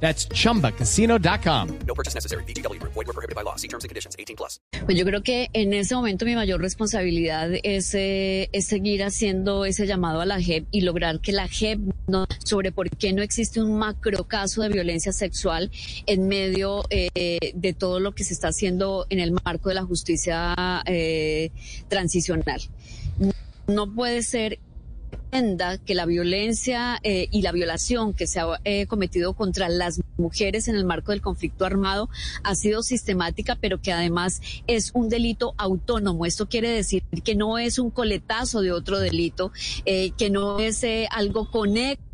[0.00, 1.78] That's chumbacasino.com.
[1.86, 2.44] No purchase necessary.
[2.44, 2.80] BGW.
[2.82, 3.56] Void were prohibited by law.
[3.56, 4.14] See terms and conditions.
[4.18, 4.60] 18 plus.
[4.84, 9.64] Pues yo creo que en ese momento mi mayor responsabilidad es, eh, es seguir haciendo
[9.64, 13.22] ese llamado a la JEP y lograr que la JEP no, sobre por qué no
[13.22, 15.70] existe un macro caso de violencia sexual
[16.06, 19.84] en medio eh, de todo lo que se está haciendo en el marco de la
[19.84, 20.54] justicia
[20.86, 21.50] eh,
[21.88, 22.60] transicional.
[23.66, 24.60] No puede ser
[25.84, 30.66] que la violencia eh, y la violación que se ha eh, cometido contra las mujeres
[30.66, 32.08] en el marco del conflicto armado
[32.42, 36.24] ha sido sistemática, pero que además es un delito autónomo.
[36.24, 39.52] Esto quiere decir que no es un coletazo de otro delito,
[39.84, 42.06] eh, que no es algo conectado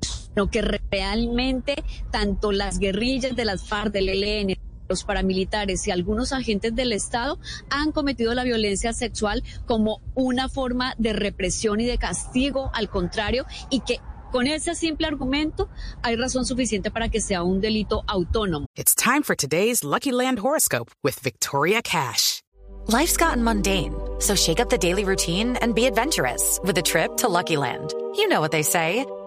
[0.00, 4.57] sino que realmente tanto las guerrillas de las FARC, del ELN,
[4.88, 7.38] los paramilitares y algunos agentes del Estado
[7.70, 13.46] han cometido la violencia sexual como una forma de represión y de castigo, al contrario,
[13.70, 14.00] y que
[14.32, 15.68] con ese simple argumento
[16.02, 18.66] hay razón suficiente para que sea un delito autónomo.
[18.76, 22.42] It's time for today's Lucky Land horoscope with Victoria Cash.
[22.88, 27.18] Life's gotten mundane, so shake up the daily routine and be adventurous with a trip
[27.18, 27.92] to Lucky Land.
[28.16, 29.04] You know what they say.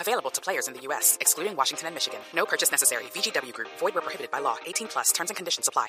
[0.00, 2.20] Available to players in the U.S., excluding Washington and Michigan.
[2.34, 3.04] No purchase necessary.
[3.14, 3.68] VGW Group.
[3.80, 4.56] Void were prohibited by law.
[4.66, 5.12] 18 plus.
[5.12, 5.88] Terms and conditions apply.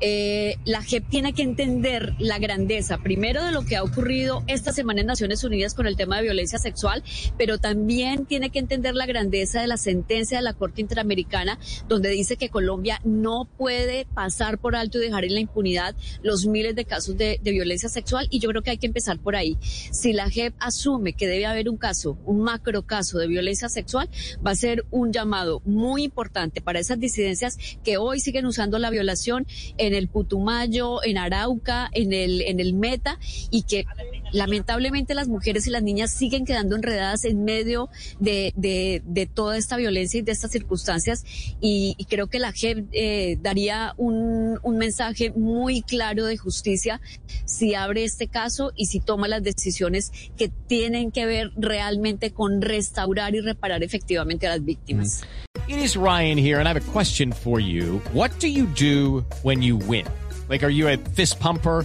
[0.00, 4.72] Eh, la JEP tiene que entender la grandeza, primero de lo que ha ocurrido esta
[4.72, 7.02] semana en Naciones Unidas con el tema de violencia sexual,
[7.38, 11.58] pero también tiene que entender la grandeza de la sentencia de la Corte Interamericana,
[11.88, 16.46] donde dice que Colombia no puede pasar por alto y dejar en la impunidad los
[16.46, 19.36] miles de casos de, de violencia sexual, y yo creo que hay que empezar por
[19.36, 19.56] ahí.
[19.60, 24.08] Si la JEP asume que debe haber un caso, un macro caso de violencia sexual,
[24.44, 28.90] va a ser un llamado muy importante para esas disidencias que hoy siguen usando la
[28.90, 29.46] violación
[29.78, 33.18] en el Putumayo, en Arauca, en el, en el Meta,
[33.50, 33.84] y que
[34.32, 37.88] lamentablemente las mujeres y las niñas siguen quedando enredadas en medio
[38.18, 41.24] de, de, de toda esta violencia y de estas circunstancias.
[41.60, 47.00] Y, creo que la JEP eh, daría un, un mensaje muy claro de justicia
[47.44, 52.62] si abre este caso y si toma las decisiones que tienen que ver realmente con
[52.62, 55.24] restaurar y reparar efectivamente a las víctimas.
[55.68, 58.00] It is Ryan here, and I have a question for you.
[58.12, 60.06] What do you do when you win?
[60.48, 61.84] Like, are you a fist pumper?